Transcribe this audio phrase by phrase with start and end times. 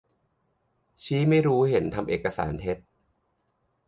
[1.03, 2.77] ชี้ไม่รู้เห็นทำเอกสารเท็จ